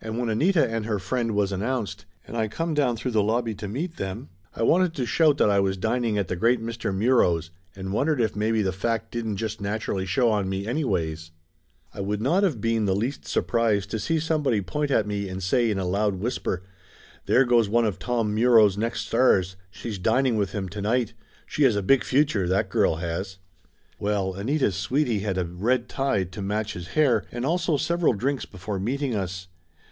[0.00, 3.52] And when Anita and her friend was announced, and I come down through the lobby
[3.56, 6.94] to meet them, I wanted to shout that I was dining at the great Mr.
[6.94, 11.32] Muro's and wondered if maybe the fact didn't just naturally show on me, anyways.
[11.92, 15.42] I would not of been the least surprised to see somebody point at me and
[15.42, 16.62] say in a loud whisper,
[17.26, 21.12] "There goes one of Tom Muro's next stars; she's dining with him to night.
[21.44, 23.38] She has a big future, that girl has!"
[23.98, 28.46] Well, Anita's sweetie had a red tie to match his hair, and also several drinks
[28.46, 29.48] before meeting us.